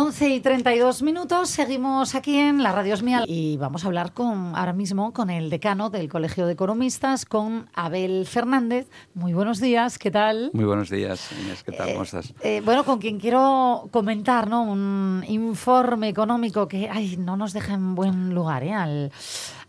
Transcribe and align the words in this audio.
11 0.00 0.28
y 0.30 0.40
32 0.40 1.02
minutos, 1.02 1.50
seguimos 1.50 2.14
aquí 2.14 2.38
en 2.38 2.62
la 2.62 2.72
Radio 2.72 2.96
Mía 3.02 3.22
y 3.26 3.58
vamos 3.58 3.84
a 3.84 3.88
hablar 3.88 4.14
con 4.14 4.56
ahora 4.56 4.72
mismo 4.72 5.12
con 5.12 5.28
el 5.28 5.50
decano 5.50 5.90
del 5.90 6.08
Colegio 6.08 6.46
de 6.46 6.54
Economistas, 6.54 7.26
con 7.26 7.68
Abel 7.74 8.24
Fernández. 8.24 8.88
Muy 9.12 9.34
buenos 9.34 9.60
días, 9.60 9.98
¿qué 9.98 10.10
tal? 10.10 10.52
Muy 10.54 10.64
buenos 10.64 10.88
días, 10.88 11.28
Inés, 11.44 11.62
¿qué 11.62 11.72
tal? 11.72 11.92
¿Cómo 11.92 12.04
estás? 12.04 12.32
Eh, 12.40 12.62
bueno, 12.64 12.86
con 12.86 12.98
quien 12.98 13.20
quiero 13.20 13.90
comentar, 13.90 14.48
¿no? 14.48 14.62
Un 14.62 15.22
informe 15.28 16.08
económico 16.08 16.66
que 16.66 16.88
ay, 16.88 17.18
no 17.18 17.36
nos 17.36 17.52
deja 17.52 17.74
en 17.74 17.94
buen 17.94 18.34
lugar, 18.34 18.64
¿eh? 18.64 18.72
Al, 18.72 19.12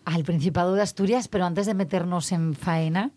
al 0.06 0.24
Principado 0.24 0.76
de 0.76 0.82
Asturias, 0.82 1.28
pero 1.28 1.44
antes 1.44 1.66
de 1.66 1.74
meternos 1.74 2.32
en 2.32 2.56
faena. 2.56 3.12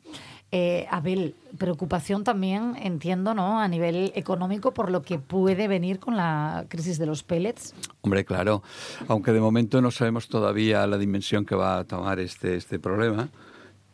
Eh, 0.57 0.86
Abel, 0.89 1.34
preocupación 1.59 2.23
también, 2.23 2.77
entiendo, 2.80 3.34
¿no? 3.34 3.59
A 3.59 3.66
nivel 3.66 4.12
económico 4.14 4.73
por 4.73 4.89
lo 4.89 5.03
que 5.03 5.18
puede 5.18 5.66
venir 5.66 5.98
con 5.98 6.16
la 6.16 6.66
crisis 6.68 6.96
de 6.96 7.07
los 7.07 7.25
pellets. 7.25 7.75
Hombre, 8.03 8.25
claro. 8.25 8.62
Aunque 9.08 9.32
de 9.32 9.40
momento 9.40 9.82
no 9.82 9.90
sabemos 9.90 10.29
todavía 10.29 10.86
la 10.86 10.96
dimensión 10.96 11.44
que 11.44 11.57
va 11.57 11.79
a 11.79 11.85
tomar 11.85 12.21
este, 12.21 12.54
este 12.54 12.79
problema. 12.79 13.30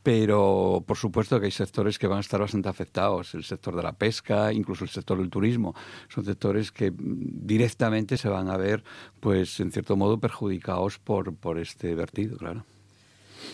Pero 0.02 0.84
por 0.86 0.98
supuesto 0.98 1.40
que 1.40 1.46
hay 1.46 1.50
sectores 1.50 1.98
que 1.98 2.06
van 2.06 2.18
a 2.18 2.20
estar 2.20 2.38
bastante 2.38 2.68
afectados, 2.68 3.34
el 3.34 3.44
sector 3.44 3.74
de 3.74 3.82
la 3.82 3.94
pesca, 3.94 4.52
incluso 4.52 4.84
el 4.84 4.90
sector 4.90 5.16
del 5.16 5.30
turismo. 5.30 5.74
Son 6.10 6.26
sectores 6.26 6.70
que 6.70 6.92
directamente 6.94 8.18
se 8.18 8.28
van 8.28 8.50
a 8.50 8.58
ver, 8.58 8.84
pues 9.18 9.60
en 9.60 9.72
cierto 9.72 9.96
modo, 9.96 10.20
perjudicados 10.20 10.98
por, 10.98 11.34
por 11.34 11.58
este 11.58 11.94
vertido, 11.94 12.36
claro. 12.36 12.66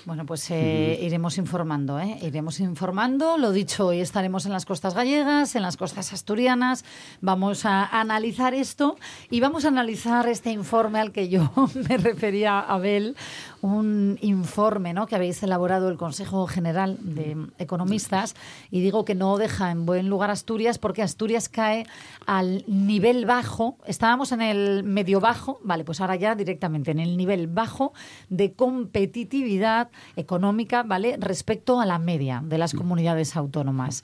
Bueno, 0.04 0.24
pues 0.26 0.50
eh, 0.50 0.98
iremos 1.02 1.38
informando, 1.38 1.98
¿eh? 1.98 2.18
Iremos 2.22 2.60
informando. 2.60 3.38
Lo 3.38 3.52
dicho, 3.52 3.86
hoy 3.88 4.00
estaremos 4.00 4.46
en 4.46 4.52
las 4.52 4.64
costas 4.64 4.95
gallegas, 4.95 5.56
en 5.56 5.62
las 5.62 5.76
costas 5.76 6.12
asturianas. 6.12 6.84
Vamos 7.20 7.64
a 7.64 7.84
analizar 7.86 8.54
esto 8.54 8.96
y 9.30 9.40
vamos 9.40 9.64
a 9.64 9.68
analizar 9.68 10.28
este 10.28 10.50
informe 10.50 11.00
al 11.00 11.12
que 11.12 11.28
yo 11.28 11.50
me 11.88 11.96
refería, 11.96 12.60
Abel, 12.60 13.16
un 13.62 14.18
informe 14.20 14.93
¿no? 14.95 15.06
que 15.06 15.16
habéis 15.16 15.43
elaborado 15.43 15.88
el 15.88 15.96
Consejo 15.96 16.46
General 16.46 16.98
de 17.00 17.37
Economistas 17.59 18.34
y 18.71 18.80
digo 18.80 19.04
que 19.04 19.15
no 19.15 19.37
deja 19.38 19.71
en 19.71 19.87
buen 19.87 20.09
lugar 20.09 20.30
Asturias 20.30 20.78
porque 20.78 21.02
Asturias 21.02 21.48
cae 21.48 21.87
al 22.26 22.65
nivel 22.66 23.26
bajo. 23.26 23.76
Estábamos 23.87 24.32
en 24.32 24.43
el 24.43 24.84
medio 24.84 25.21
bajo, 25.21 25.59
vale, 25.62 25.84
pues 25.84 26.00
ahora 26.00 26.16
ya 26.16 26.34
directamente 26.34 26.90
en 26.90 27.00
el 27.00 27.16
nivel 27.16 27.48
bajo 27.48 27.93
de 28.28 28.52
competitividad 28.52 29.76
económica, 30.16 30.82
¿vale? 30.82 31.16
Respecto 31.19 31.80
a 31.80 31.87
la 31.87 31.99
media 31.99 32.43
de 32.45 32.59
las 32.59 32.74
comunidades 32.74 33.37
autónomas. 33.37 34.02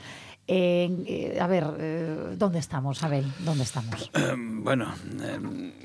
Eh, 0.48 1.38
a 1.40 1.46
ver, 1.46 1.64
eh, 1.78 2.34
¿dónde 2.36 2.58
estamos, 2.58 3.02
Abel? 3.04 3.24
¿Dónde 3.44 3.62
estamos? 3.62 4.10
bueno, 4.36 4.92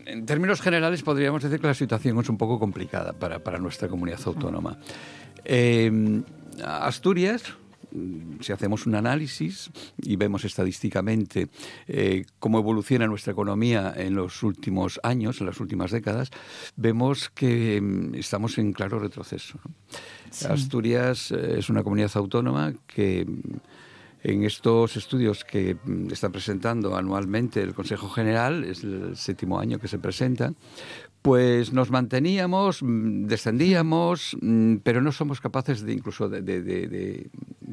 en 0.05 0.25
términos 0.25 0.61
generales 0.61 1.03
podríamos 1.03 1.43
decir 1.43 1.59
que 1.59 1.67
la 1.67 1.73
situación 1.73 2.19
es 2.19 2.29
un 2.29 2.37
poco 2.37 2.59
complicada 2.59 3.13
para, 3.13 3.39
para 3.39 3.59
nuestra 3.59 3.87
comunidad 3.87 4.19
autónoma. 4.25 4.77
Eh, 5.45 6.21
Asturias, 6.65 7.43
si 8.41 8.51
hacemos 8.51 8.85
un 8.85 8.95
análisis 8.95 9.69
y 10.01 10.15
vemos 10.15 10.45
estadísticamente 10.45 11.47
eh, 11.87 12.25
cómo 12.39 12.59
evoluciona 12.59 13.07
nuestra 13.07 13.33
economía 13.33 13.93
en 13.95 14.15
los 14.15 14.43
últimos 14.43 14.99
años, 15.03 15.39
en 15.39 15.47
las 15.47 15.59
últimas 15.59 15.91
décadas, 15.91 16.31
vemos 16.75 17.29
que 17.29 17.79
mm, 17.81 18.15
estamos 18.15 18.57
en 18.57 18.73
claro 18.73 18.99
retroceso. 18.99 19.59
Asturias 20.49 21.31
eh, 21.31 21.55
es 21.59 21.69
una 21.69 21.83
comunidad 21.83 22.11
autónoma 22.15 22.73
que 22.85 23.25
mm, 23.25 23.57
en 24.23 24.43
estos 24.43 24.97
estudios 24.97 25.43
que 25.45 25.75
mm, 25.75 26.11
está 26.11 26.29
presentando 26.29 26.95
anualmente 26.95 27.61
el 27.61 27.73
Consejo 27.73 28.09
General, 28.09 28.63
es 28.63 28.83
el 28.83 29.15
séptimo 29.15 29.59
año 29.59 29.79
que 29.79 29.87
se 29.87 29.99
presenta, 29.99 30.53
pues 31.21 31.73
nos 31.73 31.91
manteníamos, 31.91 32.79
descendíamos, 32.81 34.37
pero 34.83 35.01
no 35.01 35.11
somos 35.11 35.41
capaces 35.41 35.81
de 35.81 35.93
incluso 35.93 36.29
de, 36.29 36.41
de 36.41 37.29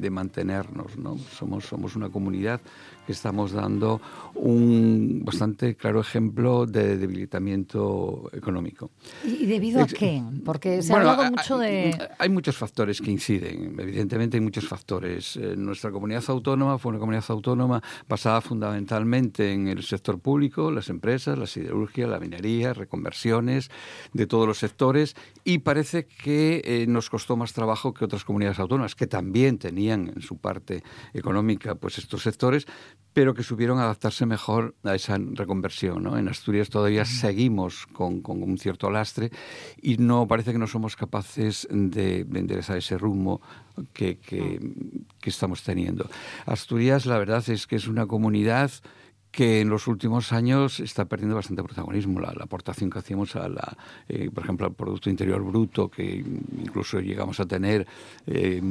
mantenernos. 0.09 0.97
¿no? 0.97 1.17
Somos, 1.17 1.65
somos 1.65 1.95
una 1.95 2.09
comunidad 2.09 2.61
que 3.05 3.11
estamos 3.11 3.51
dando 3.51 4.01
un 4.33 5.21
bastante 5.23 5.75
claro 5.75 6.01
ejemplo 6.01 6.65
de 6.65 6.97
debilitamiento 6.97 8.29
económico. 8.33 8.91
¿Y 9.23 9.45
debido 9.45 9.81
a 9.81 9.87
qué? 9.87 10.23
Porque 10.43 10.81
se 10.81 10.93
ha 10.93 10.97
hablado 10.97 11.31
mucho 11.31 11.57
de... 11.57 11.95
Hay 12.17 12.29
muchos 12.29 12.57
factores 12.57 12.99
que 13.01 13.11
inciden, 13.11 13.75
evidentemente 13.79 14.37
hay 14.37 14.41
muchos 14.41 14.67
factores. 14.67 15.37
Eh, 15.37 15.55
nuestra 15.55 15.91
comunidad 15.91 16.23
autónoma 16.27 16.77
fue 16.77 16.91
una 16.91 16.99
comunidad 16.99 17.25
autónoma 17.29 17.81
basada 18.09 18.41
fundamentalmente 18.41 19.53
en 19.53 19.67
el 19.67 19.83
sector 19.83 20.19
público, 20.19 20.71
las 20.71 20.89
empresas, 20.89 21.37
la 21.37 21.47
siderurgia, 21.47 22.07
la 22.07 22.19
minería, 22.19 22.73
reconversiones 22.73 23.69
de 24.13 24.27
todos 24.27 24.47
los 24.47 24.57
sectores 24.57 25.15
y 25.43 25.59
parece 25.59 26.05
que 26.05 26.61
eh, 26.65 26.85
nos 26.87 27.09
costó 27.09 27.37
más 27.37 27.53
trabajo 27.53 27.93
que 27.93 28.05
otras 28.05 28.23
comunidades 28.23 28.59
autónomas 28.59 28.95
que 28.95 29.07
también 29.07 29.57
tenían 29.57 29.84
en 29.93 30.21
su 30.21 30.37
parte 30.37 30.83
económica 31.13 31.75
pues 31.75 31.97
estos 31.97 32.23
sectores, 32.23 32.65
pero 33.13 33.33
que 33.33 33.43
supieron 33.43 33.79
adaptarse 33.79 34.25
mejor 34.25 34.75
a 34.83 34.93
esa 34.95 35.17
reconversión. 35.17 36.03
¿no? 36.03 36.17
En 36.17 36.27
Asturias 36.27 36.69
todavía 36.69 37.05
seguimos 37.05 37.87
con, 37.87 38.21
un 38.25 38.57
cierto 38.57 38.89
lastre 38.89 39.31
y 39.81 39.97
no 39.97 40.27
parece 40.27 40.51
que 40.51 40.57
no 40.57 40.67
somos 40.67 40.95
capaces 40.95 41.67
de, 41.71 42.25
de 42.25 42.39
enderezar 42.39 42.77
ese 42.77 42.97
rumbo 42.97 43.41
que, 43.93 44.17
que, 44.17 44.59
que 45.21 45.29
estamos 45.29 45.63
teniendo. 45.63 46.09
Asturias, 46.45 47.05
la 47.05 47.17
verdad 47.17 47.43
es 47.49 47.67
que 47.67 47.77
es 47.77 47.87
una 47.87 48.05
comunidad 48.05 48.71
que 49.35 49.59
en 49.59 49.69
los 49.69 49.87
últimos 49.87 50.31
años 50.31 50.79
está 50.79 51.03
perdiendo 51.03 51.35
bastante 51.35 51.61
protagonismo. 51.61 52.21
La, 52.21 52.29
aportación 52.39 52.89
que 52.89 52.99
hacíamos, 52.99 53.35
a 53.35 53.49
la, 53.49 53.77
eh, 54.07 54.29
por 54.33 54.45
ejemplo, 54.45 54.65
al 54.65 54.73
Producto 54.73 55.09
Interior 55.09 55.43
Bruto, 55.43 55.89
que 55.89 56.23
incluso 56.57 57.01
llegamos 57.01 57.41
a 57.41 57.45
tener 57.45 57.85
eh, 58.27 58.61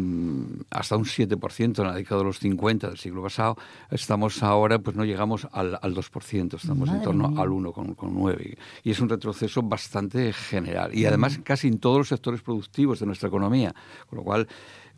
hasta 0.70 0.96
un 0.96 1.04
7% 1.04 1.78
en 1.80 1.86
la 1.86 1.94
década 1.94 2.20
de 2.20 2.24
los 2.24 2.38
50 2.38 2.88
del 2.88 2.96
siglo 2.96 3.22
pasado, 3.22 3.58
estamos 3.90 4.42
ahora, 4.42 4.78
pues 4.78 4.96
no 4.96 5.04
llegamos 5.04 5.46
al, 5.52 5.78
al 5.82 5.94
2%, 5.94 6.54
estamos 6.54 6.88
en 6.88 7.02
torno 7.02 7.26
al 7.38 7.50
1,9%. 7.50 8.56
Y 8.84 8.90
es 8.90 9.00
un 9.00 9.10
retroceso 9.10 9.62
bastante 9.62 10.32
general. 10.32 10.94
Y 10.94 11.04
además 11.04 11.38
casi 11.44 11.68
en 11.68 11.78
todos 11.78 11.98
los 11.98 12.08
sectores 12.08 12.40
productivos 12.40 13.00
de 13.00 13.06
nuestra 13.06 13.28
economía. 13.28 13.74
Con 14.08 14.16
lo 14.16 14.24
cual, 14.24 14.48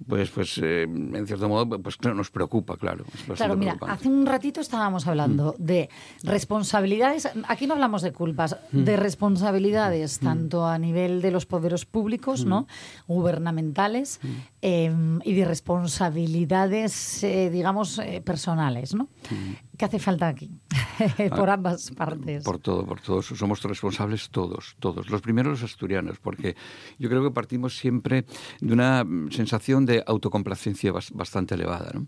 pues, 0.06 0.30
pues 0.30 0.58
eh, 0.62 0.82
en 0.82 1.26
cierto 1.26 1.48
modo, 1.48 1.80
pues 1.80 1.98
nos 2.02 2.30
preocupa, 2.30 2.76
claro. 2.76 3.04
Claro, 3.34 3.56
mira, 3.56 3.76
hace 3.88 4.08
un 4.08 4.26
ratito 4.26 4.60
estábamos 4.60 5.06
hablando 5.06 5.54
mm. 5.58 5.64
de 5.64 5.88
responsabilidades, 6.22 7.28
aquí 7.48 7.66
no 7.66 7.74
hablamos 7.74 8.02
de 8.02 8.12
culpas, 8.12 8.56
mm. 8.72 8.84
de 8.84 8.96
responsabilidades, 8.96 10.20
mm. 10.20 10.24
tanto 10.24 10.66
a 10.66 10.78
nivel 10.78 11.22
de 11.22 11.30
los 11.30 11.46
poderes 11.46 11.86
públicos, 11.86 12.44
¿no? 12.44 12.66
gubernamentales, 13.08 14.20
em, 14.60 15.20
y 15.24 15.34
de 15.34 15.44
responsabilidades, 15.44 17.24
eh, 17.24 17.50
digamos, 17.50 17.98
eh, 17.98 18.20
personales, 18.24 18.94
¿no? 18.94 19.08
¿Qué 19.76 19.84
hace 19.84 19.98
falta 19.98 20.28
aquí? 20.28 20.50
por 21.36 21.50
ambas 21.50 21.90
partes. 21.90 22.44
Por 22.44 22.58
todo, 22.58 22.86
por 22.86 23.00
todos. 23.00 23.26
Somos 23.26 23.62
responsables 23.62 24.30
todos, 24.30 24.76
todos. 24.80 25.10
Los 25.10 25.20
primeros 25.20 25.60
los 25.60 25.62
asturianos, 25.62 26.18
porque 26.18 26.56
yo 26.98 27.08
creo 27.08 27.22
que 27.22 27.30
partimos 27.30 27.76
siempre 27.76 28.24
de 28.60 28.72
una 28.72 29.04
sensación 29.30 29.84
de 29.84 30.02
autocomplacencia 30.06 30.92
bastante 31.12 31.54
elevada. 31.54 31.92
¿no? 31.94 32.06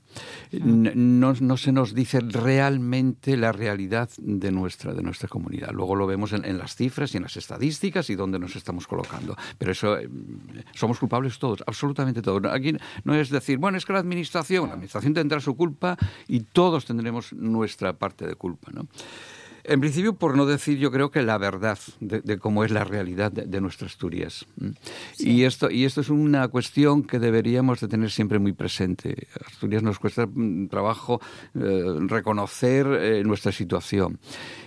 No, 0.94 1.34
no 1.38 1.56
se 1.56 1.72
nos 1.72 1.94
dice 1.94 2.20
realmente 2.20 3.36
la 3.36 3.52
realidad 3.52 4.08
de 4.18 4.50
nuestra, 4.50 4.94
de 4.94 5.02
nuestra 5.02 5.28
comunidad. 5.28 5.70
Luego 5.72 5.94
lo 5.94 6.06
vemos 6.06 6.32
en, 6.32 6.58
las 6.58 6.74
cifras 6.74 7.12
y 7.14 7.18
en 7.18 7.24
las 7.24 7.36
estadísticas 7.36 8.08
y 8.10 8.14
dónde 8.14 8.38
nos 8.38 8.56
estamos 8.56 8.86
colocando. 8.86 9.36
Pero 9.58 9.72
eso, 9.72 9.98
eh, 9.98 10.08
somos 10.74 10.98
culpables 10.98 11.38
todos, 11.38 11.62
absolutamente 11.66 12.22
todos. 12.22 12.42
Aquí 12.50 12.74
no 13.04 13.14
es 13.14 13.28
decir, 13.30 13.58
bueno, 13.58 13.76
es 13.76 13.84
que 13.84 13.92
la 13.92 13.98
administración, 13.98 14.68
la 14.68 14.74
administración 14.74 15.12
tendrá 15.12 15.40
su 15.40 15.54
culpa 15.54 15.96
y 16.26 16.40
todos 16.40 16.86
tendremos 16.86 17.32
nuestra 17.34 17.57
parte 17.98 18.26
de 18.26 18.34
culpa. 18.34 18.70
¿no? 18.72 18.86
En 19.68 19.80
principio, 19.80 20.14
por 20.14 20.34
no 20.34 20.46
decir, 20.46 20.78
yo 20.78 20.90
creo 20.90 21.10
que 21.10 21.20
la 21.20 21.36
verdad 21.36 21.78
de, 22.00 22.38
cómo 22.38 22.64
es 22.64 22.70
la 22.70 22.84
realidad 22.84 23.30
de, 23.30 23.60
nuestras 23.60 23.92
Asturias. 23.92 24.46
Y, 25.18 25.42
esto, 25.42 25.70
y 25.70 25.84
esto 25.84 26.00
es 26.00 26.08
una 26.08 26.46
cuestión 26.48 27.02
que 27.02 27.18
deberíamos 27.18 27.80
de 27.80 27.88
tener 27.88 28.10
siempre 28.10 28.38
muy 28.38 28.52
presente. 28.52 29.26
Asturias 29.44 29.82
nos 29.82 29.98
cuesta 29.98 30.26
mm, 30.26 30.68
trabajo 30.68 31.20
eh, 31.54 31.84
reconocer 32.06 32.86
eh, 32.86 33.24
nuestra 33.24 33.50
situación. 33.52 34.20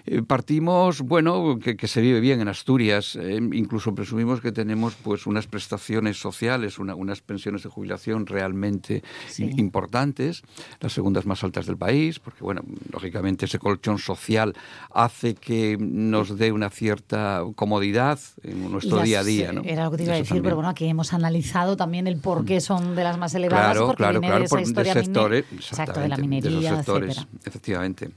Eh, 0.06 0.22
partimos, 0.22 1.02
bueno, 1.02 1.58
que, 1.60 1.88
se 1.88 2.02
vive 2.02 2.20
bien 2.20 2.42
en 2.42 2.48
Asturias. 2.48 3.18
incluso 3.54 3.96
presumimos 3.96 4.42
que 4.42 4.52
tenemos 4.52 4.96
pues 4.96 5.26
unas 5.26 5.48
prestaciones 5.48 6.18
sociales, 6.20 6.78
unas 6.78 7.22
pensiones 7.22 7.64
de 7.64 7.70
jubilación 7.70 8.26
realmente 8.26 9.04
importantes, 9.38 10.44
las 10.80 10.94
segundas 10.94 11.26
más 11.26 11.44
altas 11.44 11.66
del 11.66 11.78
país, 11.78 12.20
porque, 12.20 12.44
bueno, 12.44 12.64
lógicamente 12.92 13.46
ese 13.46 13.60
colchón 13.60 13.98
social 13.98 14.54
hace 14.94 15.36
que 15.36 15.78
nos 15.80 16.38
dé 16.38 16.52
una 16.52 16.70
cierta 16.70 17.44
comodidad 17.56 18.20
en 18.44 18.72
nuestro 18.72 19.02
día 19.02 19.22
a 19.22 19.24
día. 19.24 19.52
¿no? 19.52 19.62
Era 19.64 19.86
lo 19.86 19.92
que 19.92 19.98
te 19.98 20.04
iba 20.04 20.14
a 20.14 20.18
decir, 20.18 20.42
pero 20.42 20.56
bueno, 20.56 20.70
aquí 20.70 20.88
hemos 20.88 21.14
analizado 21.14 21.78
también 21.78 22.08
el 22.08 22.18
por 22.18 22.46
qué 22.46 22.62
son 22.62 22.96
de 22.96 23.04
las 23.04 23.18
más 23.18 23.34
elevadas, 23.36 23.72
claro, 23.72 23.88
porque 23.88 23.98
claro, 23.98 24.20
viene 24.20 24.28
claro, 24.28 24.42
de 24.42 24.46
esa 24.46 24.62
historia 24.62 24.94
sectores, 24.94 25.46
exacto, 25.52 26.00
de 26.00 26.08
la 26.08 26.18
minería, 26.18 26.76
sectores, 26.78 27.28
efectivamente. 27.46 28.10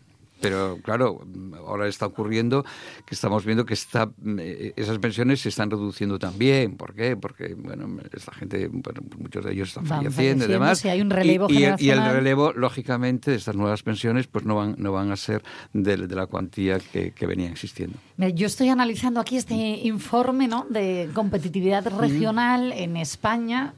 Pero 0.45 0.79
claro, 0.83 1.27
ahora 1.67 1.89
está 1.89 2.05
ocurriendo 2.05 2.67
que 3.07 3.15
estamos 3.15 3.47
viendo 3.47 3.65
que 3.65 3.73
está, 3.73 4.11
eh, 4.39 4.75
esas 4.77 4.99
pensiones 4.99 5.41
se 5.41 5.49
están 5.49 5.71
reduciendo 5.71 6.19
también. 6.19 6.77
¿Por 6.77 6.95
qué? 6.95 7.17
Porque, 7.17 7.55
bueno, 7.55 7.89
esta 8.13 8.33
gente, 8.35 8.69
bueno, 8.71 9.01
muchos 9.17 9.43
de 9.43 9.53
ellos 9.53 9.69
están 9.69 9.87
falleciendo 9.87 10.45
y 10.45 10.49
demás. 10.49 10.85
hay 10.85 11.01
un 11.01 11.09
relevo 11.09 11.47
y, 11.49 11.65
y, 11.79 11.89
el, 11.89 12.05
relevo, 12.05 12.53
lógicamente, 12.53 13.31
de 13.31 13.39
estas 13.39 13.57
nuevas 13.57 13.83
pensiones, 13.83 14.27
pues 14.27 14.45
no 14.45 14.55
van, 14.55 14.75
no 14.77 14.93
van 14.93 15.11
a 15.11 15.17
ser 15.17 15.43
de, 15.73 15.97
la 15.97 16.27
cuantía 16.27 16.79
que, 16.79 17.13
que, 17.13 17.27
venía 17.27 17.49
existiendo. 17.51 17.99
Yo 18.19 18.47
estoy 18.47 18.69
analizando 18.69 19.21
aquí 19.21 19.39
este 19.39 19.55
informe 19.55 20.47
¿no? 20.47 20.67
de 20.69 21.09
competitividad 21.15 21.87
regional 21.99 22.71
en 22.73 22.99
España. 22.99 23.73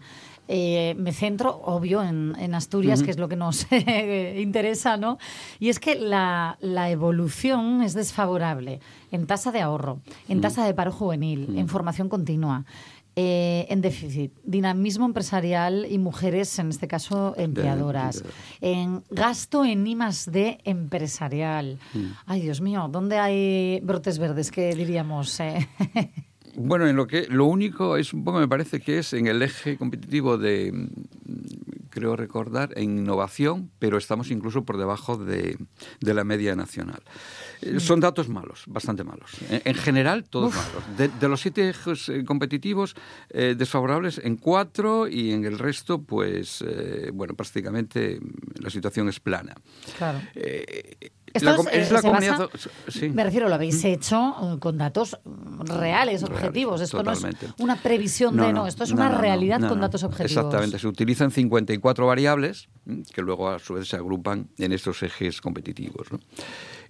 Eh, 0.48 0.94
me 0.96 1.12
centro, 1.12 1.60
obvio, 1.64 2.02
en, 2.02 2.54
Asturias, 2.54 3.02
que 3.02 3.10
es 3.10 3.18
lo 3.18 3.28
que 3.28 3.36
nos 3.36 3.66
interesa, 4.36 4.96
¿no? 4.96 5.18
Y 5.58 5.68
es 5.68 5.80
que 5.80 5.96
la, 5.96 6.56
evolución 6.88 7.82
es 7.82 7.94
desfavorable 7.94 8.80
en 9.10 9.26
tasa 9.26 9.50
de 9.50 9.60
ahorro, 9.60 10.00
en 10.28 10.40
tasa 10.40 10.64
de 10.64 10.74
paro 10.74 10.92
juvenil, 10.92 11.58
en 11.58 11.68
formación 11.68 12.08
continua. 12.08 12.64
Eh, 13.18 13.66
en 13.70 13.80
déficit, 13.80 14.30
dinamismo 14.44 15.06
empresarial 15.06 15.86
y 15.88 15.96
mujeres, 15.96 16.58
en 16.58 16.68
este 16.68 16.86
caso, 16.86 17.34
empleadoras. 17.38 18.22
En 18.60 19.04
gasto 19.08 19.64
en 19.64 19.86
I 19.86 19.96
D 20.26 20.58
empresarial. 20.64 21.78
Ay, 22.26 22.42
Dios 22.42 22.60
mío, 22.60 22.90
¿dónde 22.92 23.16
hay 23.16 23.80
brotes 23.80 24.18
verdes? 24.18 24.50
¿Qué 24.50 24.74
diríamos? 24.74 25.40
Eh? 25.40 25.66
Bueno, 26.56 26.86
en 26.86 26.96
lo 26.96 27.06
que 27.06 27.26
lo 27.28 27.44
único 27.44 27.96
es 27.96 28.12
un 28.12 28.24
poco 28.24 28.38
me 28.38 28.48
parece 28.48 28.80
que 28.80 28.98
es 28.98 29.12
en 29.12 29.26
el 29.26 29.42
eje 29.42 29.76
competitivo 29.76 30.38
de 30.38 30.72
mm, 30.72 30.86
creo 31.96 32.14
recordar 32.14 32.74
en 32.76 32.98
innovación, 32.98 33.70
pero 33.78 33.96
estamos 33.96 34.30
incluso 34.30 34.64
por 34.64 34.76
debajo 34.76 35.16
de, 35.16 35.56
la 36.00 36.24
media 36.24 36.54
nacional. 36.54 37.00
Eh, 37.62 37.80
son 37.80 38.00
datos 38.00 38.28
malos, 38.28 38.64
bastante 38.66 39.02
malos. 39.02 39.30
En, 39.48 39.74
general, 39.74 40.24
todos 40.24 40.54
malos. 40.54 40.84
De, 41.20 41.28
los 41.28 41.40
siete 41.40 41.70
ejes 41.70 42.10
eh, 42.10 42.22
competitivos, 42.26 42.96
eh, 43.30 43.54
desfavorables 43.56 44.20
en 44.22 44.36
cuatro 44.36 45.08
y 45.08 45.32
en 45.32 45.46
el 45.46 45.58
resto, 45.58 46.02
pues, 46.02 46.62
bueno, 47.14 47.34
prácticamente 47.34 48.20
mm, 48.20 48.62
la 48.62 48.68
situación 48.68 49.08
es 49.08 49.18
plana. 49.18 49.54
Claro 49.96 50.20
es, 51.36 51.90
la 51.92 52.02
comunidad. 52.02 52.50
Me 53.12 53.24
refiero, 53.24 53.48
lo 53.48 53.54
habéis 53.54 53.82
mm. 53.82 53.86
hecho 53.86 54.58
con 54.60 54.78
datos 54.78 55.18
reales, 55.66 56.22
objetivos. 56.22 56.80
esto 56.80 57.02
no 57.02 57.12
es 57.12 57.24
una 57.58 57.76
previsión 57.76 58.36
de 58.36 58.52
no, 58.52 58.66
esto 58.66 58.84
es 58.84 58.90
una 58.90 59.08
realidad 59.08 59.68
con 59.68 59.80
datos 59.80 60.02
objetivos. 60.02 60.30
Exactamente, 60.30 60.78
se 60.78 60.88
utilizan 60.88 61.30
54 61.30 62.06
variables 62.06 62.68
mm, 62.84 63.02
que 63.12 63.22
luego 63.22 63.48
a 63.48 63.58
su 63.58 63.74
vez 63.74 63.88
se 63.88 63.96
agrupan 63.96 64.48
en 64.58 64.72
estos 64.72 65.02
ejes 65.02 65.40
competitivos. 65.40 66.08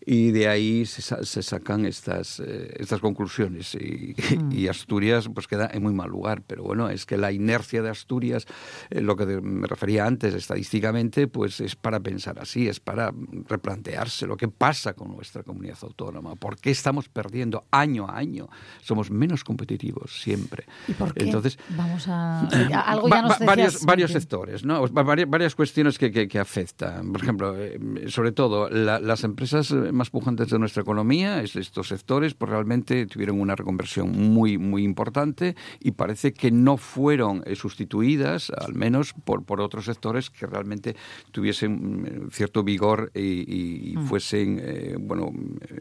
Y 0.08 0.30
de 0.30 0.46
ahí 0.46 0.86
se, 0.86 1.02
se 1.02 1.42
sacan 1.42 1.84
estas, 1.84 2.38
eh, 2.38 2.72
estas 2.78 3.00
conclusiones. 3.00 3.76
Mm. 3.76 4.52
Y, 4.52 4.68
Asturias 4.68 5.28
pues 5.34 5.48
queda 5.48 5.68
en 5.72 5.82
muy 5.82 5.92
mal 5.92 6.08
lugar. 6.10 6.42
Pero 6.46 6.62
bueno, 6.62 6.88
es 6.88 7.04
que 7.06 7.16
la 7.16 7.32
inercia 7.32 7.82
de 7.82 7.90
Asturias, 7.90 8.46
eh, 8.90 9.00
lo 9.00 9.16
que 9.16 9.26
me 9.26 9.66
refería 9.66 10.06
antes 10.06 10.32
estadísticamente, 10.34 11.26
pues 11.26 11.60
es 11.60 11.74
para 11.74 11.98
pensar 11.98 12.38
así, 12.38 12.68
es 12.68 12.78
para 12.78 13.12
replantearse 13.48 14.28
lo 14.28 14.36
que 14.36 14.46
pasa 14.46 14.94
con 14.94 15.10
nuestra 15.10 15.42
comunidad 15.42 15.78
autónoma. 15.82 16.36
¿Por 16.36 16.56
qué 16.56 16.70
estamos 16.70 17.08
perdiendo 17.08 17.64
año 17.72 18.06
a 18.08 18.16
año? 18.16 18.48
Somos 18.82 19.10
menos 19.10 19.42
competitivos 19.42 20.22
siempre. 20.22 20.66
¿Y 20.86 20.92
por 20.92 21.14
qué? 21.14 21.24
Entonces, 21.24 21.58
Vamos 21.70 22.06
a... 22.06 22.46
Algo 22.86 23.08
ya 23.08 23.22
nos 23.22 23.38
varios, 23.40 23.84
varios 23.84 24.12
sectores, 24.12 24.64
¿no? 24.64 24.86
Varias, 24.88 25.28
varias 25.28 25.54
cuestiones 25.56 25.98
que, 25.98 26.28
que, 26.28 26.38
afectan. 26.38 27.12
Por 27.12 27.22
ejemplo, 27.22 27.56
eh, 27.58 27.78
sobre 28.08 28.30
todo, 28.30 28.68
las 28.70 29.24
empresas 29.24 29.74
más 29.96 30.10
pujantes 30.10 30.50
de 30.50 30.58
nuestra 30.58 30.82
economía, 30.82 31.43
estos 31.43 31.88
sectores, 31.88 32.34
pues 32.34 32.50
realmente 32.50 33.06
tuvieron 33.06 33.40
una 33.40 33.56
reconversión 33.56 34.12
muy, 34.12 34.58
muy 34.58 34.84
importante 34.84 35.56
y 35.81 35.93
parece 35.93 36.32
que 36.32 36.50
no 36.50 36.76
fueron 36.76 37.43
eh, 37.46 37.56
sustituidas, 37.56 38.50
al 38.50 38.75
menos 38.75 39.12
por, 39.12 39.44
por 39.44 39.60
otros 39.60 39.87
sectores 39.87 40.31
que 40.31 40.46
realmente 40.46 40.96
tuviesen 41.32 42.26
mm, 42.26 42.31
cierto 42.31 42.62
vigor 42.62 43.10
y, 43.14 43.94
mm. 43.96 44.06
fuesen, 44.06 44.60
eh, 44.62 44.96
bueno, 44.98 45.32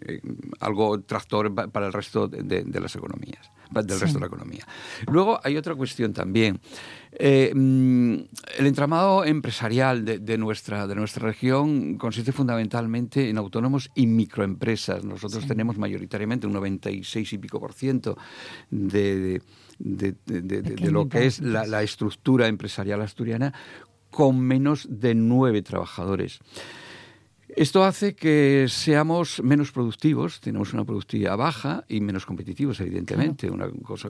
eh, 0.08 0.22
algo 0.60 1.02
tractor 1.02 1.54
para 1.54 1.88
el 1.88 1.94
resto 1.94 2.28
de, 2.28 2.80
las 2.80 2.96
economías, 2.96 3.52
del 3.84 4.00
resto 4.00 4.18
de 4.18 4.22
la 4.22 4.28
economía. 4.28 4.66
Luego 5.12 5.40
hay 5.44 5.58
otra 5.58 5.76
cuestión 5.76 6.14
también. 6.14 6.60
Eh, 7.12 7.52
mm, 7.56 8.16
el 8.58 8.68
entramado 8.68 9.24
empresarial 9.24 10.04
de, 10.04 10.38
nuestra, 10.38 10.86
de 10.88 10.96
nuestra 10.96 11.28
región 11.28 11.98
consiste 11.98 12.32
fundamentalmente 12.32 13.30
en 13.30 13.38
autónomos 13.38 13.90
y 13.96 14.08
microempresas. 14.08 15.04
Nosotros 15.04 15.48
tenemos 15.48 15.78
mayoritariamente 15.78 16.48
un 16.48 16.54
96 16.54 17.34
y 17.34 17.38
pico 17.38 17.60
por 17.60 17.74
ciento 17.74 18.18
de, 18.70 19.42
de 19.80 20.92
lo 20.92 21.08
que 21.08 21.26
es 21.26 21.40
la, 21.40 21.66
la 21.66 21.84
estructura 21.84 22.48
empresarial 22.48 23.02
asturiana 23.02 23.54
con 24.10 24.40
menos 24.40 24.88
de 24.90 25.14
nueve 25.14 25.62
trabajadores. 25.62 26.40
Esto 27.50 27.84
hace 27.84 28.16
que 28.16 28.66
seamos 28.70 29.42
menos 29.44 29.72
productivos, 29.72 30.42
tenemos 30.42 30.74
una 30.74 30.84
productividad 30.84 31.38
baja 31.38 31.86
y 31.88 32.02
menos 32.02 32.26
competitivos, 32.26 32.80
evidentemente. 32.80 33.50
Una 33.50 33.70
cosa 33.70 34.10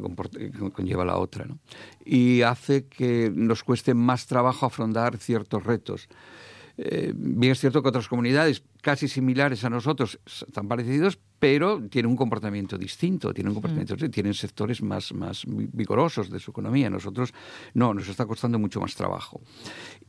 conlleva 0.74 1.06
la 1.06 1.18
otra. 1.18 1.46
¿no? 1.46 1.60
Y 2.06 2.42
hace 2.42 2.86
que 2.86 3.32
nos 3.34 3.64
cueste 3.64 3.94
más 3.94 4.26
trabajo 4.26 4.66
afrontar 4.66 5.18
ciertos 5.18 5.64
retos. 5.64 6.08
Eh, 6.78 7.14
bien 7.16 7.54
es 7.54 7.60
cierto 7.60 7.82
que 7.82 7.90
otras 7.90 8.08
comunidades 8.08 8.64
casi 8.82 9.08
similares 9.08 9.64
a 9.64 9.70
nosotros 9.70 10.20
están 10.26 10.68
parecidos, 10.68 11.18
pero 11.40 11.82
tienen 11.90 12.12
un 12.12 12.18
comportamiento 12.18 12.78
distinto, 12.78 13.34
tienen, 13.34 13.50
un 13.50 13.56
comportamiento, 13.56 13.96
mm. 13.96 14.10
tienen 14.10 14.34
sectores 14.34 14.82
más, 14.82 15.14
más 15.14 15.44
vigorosos 15.48 16.30
de 16.30 16.40
su 16.40 16.52
economía. 16.52 16.90
Nosotros 16.90 17.34
no, 17.74 17.94
nos 17.94 18.08
está 18.10 18.26
costando 18.26 18.60
mucho 18.60 18.82
más 18.82 18.96
trabajo. 18.96 19.42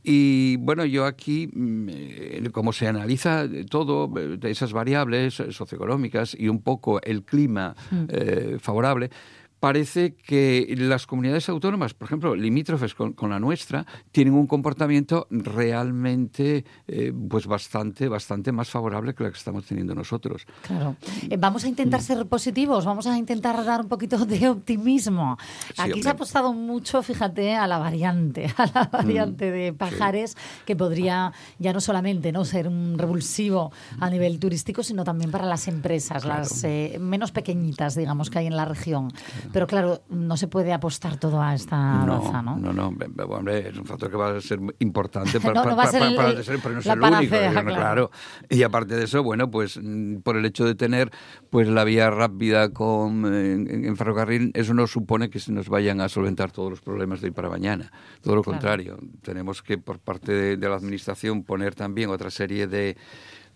Y 0.03 0.57
bueno, 0.57 0.85
yo 0.85 1.05
aquí, 1.05 1.47
mm, 1.47 1.89
eh, 1.89 2.49
como 2.51 2.73
se 2.73 2.87
analiza 2.87 3.45
todo, 3.69 4.11
eh, 4.17 4.37
esas 4.43 4.73
variables 4.73 5.35
socioeconómicas 5.35 6.35
y 6.37 6.49
un 6.49 6.61
poco 6.61 7.01
el 7.01 7.23
clima 7.23 7.75
mm. 7.91 8.57
favorable, 8.59 9.09
parece 9.59 10.15
que 10.15 10.73
las 10.77 11.07
comunidades 11.07 11.49
autónomas, 11.49 11.93
por 11.93 12.07
ejemplo, 12.07 12.35
limítrofes 12.35 12.93
con, 12.93 13.29
la 13.29 13.39
nuestra, 13.39 13.85
tienen 14.11 14.33
un 14.33 14.47
comportamiento 14.47 15.27
realmente 15.29 16.65
eh, 16.87 17.13
pues 17.29 17.47
bastante, 17.47 18.07
bastante 18.07 18.51
más 18.51 18.69
favorable 18.69 19.13
que 19.15 19.23
el 19.23 19.31
que 19.31 19.37
estamos 19.37 19.65
teniendo 19.65 19.95
nosotros. 19.95 20.45
Claro. 20.61 20.95
Eh, 21.29 21.37
vamos 21.37 21.63
a 21.63 21.67
intentar 21.67 22.01
ser 22.01 22.25
positivos, 22.27 22.85
vamos 22.85 23.07
a 23.07 23.17
intentar 23.17 23.63
dar 23.65 23.81
un 23.81 23.87
poquito 23.87 24.25
de 24.25 24.49
optimismo. 24.49 25.37
Aquí 25.77 26.01
se 26.01 26.09
ha 26.09 26.13
apostado 26.13 26.53
mucho, 26.53 27.01
fíjate, 27.01 27.55
a 27.55 27.67
la 27.67 27.77
variante, 27.77 28.53
a 28.57 28.65
la 28.67 28.89
variante 28.91 29.51
de 29.51 29.73
Pajares, 29.73 30.37
que 30.65 30.75
podría 30.75 31.33
ya 31.59 31.73
no 31.73 31.81
solamente 31.81 32.31
no 32.31 32.45
ser 32.45 32.67
un 32.67 32.97
revulsivo 32.97 33.71
a 33.99 34.09
nivel 34.09 34.39
turístico, 34.39 34.83
sino 34.83 35.03
también 35.03 35.31
para 35.31 35.45
las 35.45 35.67
empresas, 35.67 36.25
las 36.25 36.63
eh, 36.63 36.97
menos 36.99 37.31
pequeñitas, 37.31 37.95
digamos, 37.95 38.29
que 38.29 38.39
hay 38.39 38.47
en 38.47 38.55
la 38.55 38.65
región. 38.65 39.11
Pero 39.51 39.67
claro, 39.67 40.01
no 40.09 40.37
se 40.37 40.47
puede 40.47 40.73
apostar 40.73 41.17
todo 41.17 41.41
a 41.41 41.53
esta 41.53 42.05
no, 42.05 42.21
baza, 42.21 42.41
¿no? 42.41 42.57
No, 42.57 42.73
no, 42.73 42.87
hombre, 42.87 43.69
es 43.69 43.77
un 43.77 43.85
factor 43.85 44.09
que 44.09 44.17
va 44.17 44.35
a 44.35 44.41
ser 44.41 44.59
importante 44.79 45.39
para, 45.41 45.53
no, 45.53 45.63
para, 45.63 45.75
para, 45.91 46.15
para, 46.15 46.43
ser, 46.43 46.59
pero 46.61 46.75
no 46.75 46.79
es 46.79 46.85
el 46.85 47.01
único. 47.01 47.35
Claro. 47.65 48.11
Y 48.49 48.63
aparte 48.63 48.95
de 48.95 49.05
eso, 49.05 49.23
bueno, 49.23 49.49
pues 49.49 49.79
mm, 49.81 50.17
por 50.17 50.37
el 50.37 50.45
hecho 50.45 50.65
de 50.65 50.75
tener 50.75 51.11
pues 51.49 51.67
la 51.67 51.83
vía 51.83 52.09
rápida 52.09 52.73
con, 52.73 53.25
en, 53.33 53.95
ferrocarril, 53.97 54.51
eso 54.53 54.73
no 54.73 54.87
supone 54.87 55.29
que 55.29 55.39
se 55.39 55.51
nos 55.51 55.69
vayan 55.69 56.01
a 56.01 56.09
solventar 56.09 56.51
todos 56.51 56.69
los 56.69 56.81
problemas 56.81 57.21
de 57.21 57.27
hoy 57.27 57.31
para 57.31 57.49
mañana. 57.49 57.91
Todo 58.21 58.35
lo 58.35 58.43
contrario, 58.43 58.97
tenemos 59.21 59.61
que 59.61 59.77
por 59.77 59.99
parte 59.99 60.57
de 60.57 60.69
la 60.69 60.75
Administración 60.75 61.43
poner 61.43 61.75
también 61.75 62.09
otra 62.09 62.29
serie 62.29 62.67
de 62.67 62.97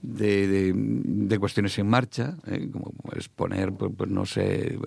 de, 0.01 0.73
de, 0.75 1.39
cuestiones 1.39 1.77
en 1.77 1.87
marcha, 1.87 2.37
¿eh? 2.47 2.69
como 2.71 2.93
es 3.15 3.29
poner, 3.29 3.71
pues, 3.73 3.91
pues, 3.95 4.09
no 4.09 4.25
sé, 4.25 4.73
eh, 4.75 4.79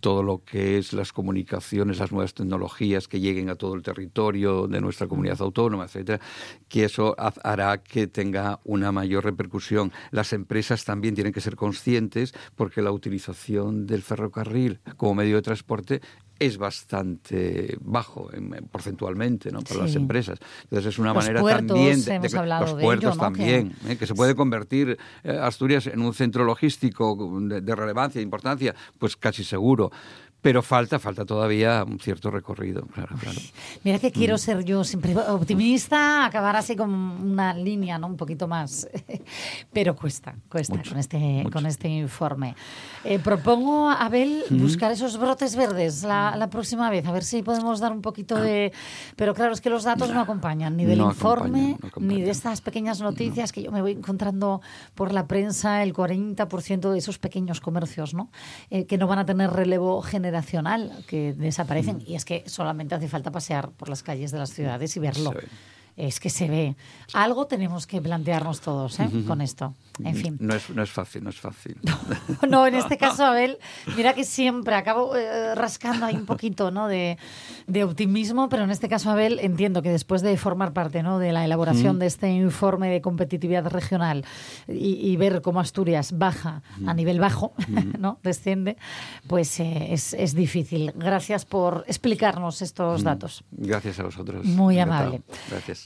todo 0.00 0.22
lo 0.22 0.44
que 0.44 0.78
es 0.78 0.92
las 0.92 1.12
comunicaciones, 1.12 1.98
las 1.98 2.12
nuevas 2.12 2.34
tecnologías 2.34 3.08
que 3.08 3.20
lleguen 3.20 3.48
a 3.48 3.54
todo 3.54 3.74
el 3.74 3.82
territorio 3.82 4.66
de 4.66 4.80
nuestra 4.80 5.06
comunidad 5.06 5.40
autónoma, 5.40 5.84
etcétera, 5.84 6.20
que 6.68 6.84
eso 6.84 7.16
hará 7.18 7.82
que 7.82 8.06
tenga 8.06 8.60
una 8.64 8.92
mayor 8.92 9.24
repercusión. 9.24 9.92
Las 10.10 10.32
empresas 10.32 10.84
también 10.84 11.14
tienen 11.14 11.32
que 11.32 11.40
ser 11.40 11.56
conscientes 11.56 12.34
porque 12.54 12.82
la 12.82 12.92
utilización 12.92 13.86
del 13.86 14.02
ferrocarril 14.02 14.80
como 14.96 15.14
medio 15.14 15.36
de 15.36 15.42
transporte 15.42 16.00
es 16.38 16.58
bastante 16.58 17.76
bajo 17.80 18.30
porcentualmente 18.70 19.50
¿no? 19.50 19.60
para 19.60 19.82
las 19.82 19.94
empresas. 19.94 20.38
Entonces 20.64 20.94
es 20.94 20.98
una 20.98 21.14
manera 21.14 21.42
también 21.42 22.04
de, 22.04 22.18
los 22.20 22.74
puertos 22.74 23.18
también, 23.18 23.74
¿eh? 23.88 23.96
que... 23.96 24.06
se 24.06 24.14
puede 24.14 24.34
convertir 24.34 24.98
eh, 25.24 25.38
Asturias 25.40 25.86
en 25.86 26.00
un 26.00 26.12
centro 26.12 26.44
logístico 26.44 27.16
de, 27.40 27.74
relevancia, 27.74 28.18
de 28.18 28.24
importancia, 28.24 28.74
pues 28.98 29.16
casi 29.16 29.44
seguro 29.44 29.90
pero 30.42 30.62
falta, 30.62 30.98
falta 30.98 31.24
todavía 31.24 31.82
un 31.82 31.98
cierto 31.98 32.30
recorrido, 32.30 32.82
claro, 32.86 33.16
claro. 33.18 33.40
Mira 33.82 33.98
que 33.98 34.12
quiero 34.12 34.36
mm. 34.36 34.38
ser 34.38 34.64
yo 34.64 34.84
siempre 34.84 35.16
optimista, 35.16 36.24
acabar 36.24 36.54
así 36.54 36.76
con 36.76 36.90
una 36.90 37.52
línea, 37.52 37.98
¿no? 37.98 38.06
Un 38.06 38.16
poquito 38.16 38.46
más. 38.46 38.88
pero 39.72 39.96
cuesta, 39.96 40.36
cuesta 40.48 40.80
con 40.88 40.98
este, 40.98 41.44
con 41.52 41.66
este 41.66 41.88
informe. 41.88 42.54
Eh, 43.02 43.18
propongo, 43.18 43.90
Abel, 43.90 44.44
buscar 44.50 44.92
esos 44.92 45.18
brotes 45.18 45.56
verdes 45.56 46.04
la, 46.04 46.48
próxima 46.50 46.90
vez, 46.90 47.06
a 47.06 47.12
ver 47.12 47.24
si 47.24 47.42
podemos 47.42 47.80
dar 47.80 47.90
un 47.90 48.02
poquito 48.02 48.36
de. 48.36 48.72
Pero 49.16 49.34
claro, 49.34 49.52
es 49.52 49.60
que 49.60 49.70
los 49.70 49.82
datos 49.82 50.10
no, 50.12 50.20
acompañan, 50.20 50.76
ni 50.76 50.84
del 50.84 51.00
informe, 51.00 51.76
ni 51.98 52.22
de 52.22 52.30
estas 52.30 52.60
pequeñas 52.60 53.00
noticias 53.00 53.50
que 53.50 53.62
yo 53.62 53.72
me 53.72 53.80
voy 53.80 53.92
encontrando 53.92 54.60
por 54.94 55.12
la 55.12 55.26
prensa, 55.26 55.82
el 55.82 55.92
40% 55.92 56.92
de 56.92 56.98
esos 56.98 57.18
pequeños 57.18 57.60
comercios, 57.60 58.14
¿no? 58.14 58.30
Eh, 58.70 58.86
que 58.86 58.96
no 58.96 59.08
van 59.08 59.18
a 59.18 59.26
tener 59.26 59.50
relevo 59.50 60.02
general 60.02 60.25
que 61.06 61.32
desaparecen. 61.32 61.98
Mm. 61.98 62.04
Y 62.06 62.14
es 62.14 62.24
que 62.24 62.44
solamente 62.46 62.94
hace 62.94 63.08
falta 63.08 63.30
pasear 63.30 63.70
por 63.70 63.88
las 63.88 64.02
calles 64.02 64.30
de 64.30 64.38
las 64.38 64.50
ciudades 64.50 64.96
y 64.96 65.00
verlo 65.00 65.32
es 65.96 66.20
que 66.20 66.30
se 66.30 66.48
ve. 66.48 66.76
Algo 67.14 67.46
tenemos 67.46 67.86
que 67.86 68.00
plantearnos 68.00 68.60
todos 68.60 69.00
¿eh? 69.00 69.08
con 69.26 69.40
esto. 69.40 69.74
En 70.04 70.14
fin. 70.14 70.36
No 70.40 70.54
es, 70.54 70.68
no 70.68 70.82
es 70.82 70.90
fácil, 70.90 71.24
no 71.24 71.30
es 71.30 71.40
fácil. 71.40 71.78
no, 72.48 72.66
en 72.66 72.74
este 72.74 72.98
caso, 72.98 73.24
Abel, 73.24 73.58
mira 73.96 74.12
que 74.12 74.24
siempre 74.24 74.74
acabo 74.74 75.16
eh, 75.16 75.54
rascando 75.54 76.04
ahí 76.04 76.14
un 76.14 76.26
poquito 76.26 76.70
¿no? 76.70 76.86
de, 76.86 77.16
de, 77.66 77.84
optimismo, 77.84 78.48
pero 78.48 78.64
en 78.64 78.70
este 78.70 78.88
caso, 78.88 79.10
Abel, 79.10 79.38
entiendo 79.40 79.80
que 79.80 79.90
después 79.90 80.20
de 80.20 80.36
formar 80.36 80.74
parte 80.74 81.02
¿no? 81.02 81.18
de 81.18 81.32
la 81.32 81.44
elaboración 81.44 81.98
de 81.98 82.06
este 82.06 82.30
informe 82.30 82.90
de 82.90 83.00
competitividad 83.00 83.66
regional 83.66 84.24
y, 84.68 85.16
ver 85.16 85.40
cómo 85.40 85.60
Asturias 85.60 86.18
baja 86.18 86.62
a 86.86 86.92
nivel 86.92 87.20
bajo, 87.20 87.54
¿no? 87.98 88.18
desciende, 88.22 88.76
pues 89.26 89.58
eh, 89.60 89.94
es, 89.94 90.12
es, 90.12 90.34
difícil. 90.34 90.92
Gracias 90.94 91.46
por 91.46 91.84
explicarnos 91.86 92.60
estos 92.60 93.02
datos. 93.02 93.44
Gracias 93.50 93.98
a 94.00 94.02
vosotros. 94.02 94.44
Muy 94.44 94.78
amable. 94.78 95.22
Gracias. 95.48 95.85